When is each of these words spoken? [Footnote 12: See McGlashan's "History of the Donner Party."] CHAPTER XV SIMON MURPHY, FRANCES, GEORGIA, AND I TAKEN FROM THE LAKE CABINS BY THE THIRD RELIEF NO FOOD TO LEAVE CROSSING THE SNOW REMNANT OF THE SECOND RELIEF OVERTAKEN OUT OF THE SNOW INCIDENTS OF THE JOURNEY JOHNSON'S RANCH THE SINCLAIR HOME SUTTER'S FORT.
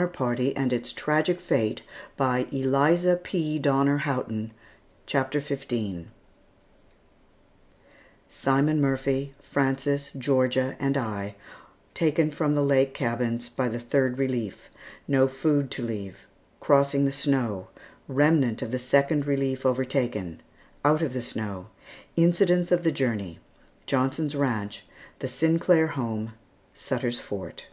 [Footnote 0.00 0.14
12: 0.16 0.38
See 0.46 0.54
McGlashan's 0.54 1.28
"History 1.28 1.82
of 3.12 3.22
the 3.32 3.58
Donner 3.58 3.98
Party."] 3.98 4.50
CHAPTER 5.04 5.40
XV 5.40 6.06
SIMON 8.30 8.80
MURPHY, 8.80 9.34
FRANCES, 9.42 10.10
GEORGIA, 10.16 10.76
AND 10.80 10.96
I 10.96 11.34
TAKEN 11.92 12.30
FROM 12.30 12.54
THE 12.54 12.62
LAKE 12.62 12.94
CABINS 12.94 13.50
BY 13.50 13.68
THE 13.68 13.78
THIRD 13.78 14.16
RELIEF 14.18 14.70
NO 15.06 15.28
FOOD 15.28 15.70
TO 15.70 15.82
LEAVE 15.82 16.20
CROSSING 16.60 17.04
THE 17.04 17.12
SNOW 17.12 17.68
REMNANT 18.08 18.62
OF 18.62 18.70
THE 18.70 18.78
SECOND 18.78 19.26
RELIEF 19.26 19.66
OVERTAKEN 19.66 20.40
OUT 20.82 21.02
OF 21.02 21.12
THE 21.12 21.20
SNOW 21.20 21.66
INCIDENTS 22.16 22.72
OF 22.72 22.84
THE 22.84 22.92
JOURNEY 22.92 23.38
JOHNSON'S 23.84 24.34
RANCH 24.34 24.86
THE 25.18 25.28
SINCLAIR 25.28 25.88
HOME 25.88 26.32
SUTTER'S 26.74 27.20
FORT. 27.20 27.66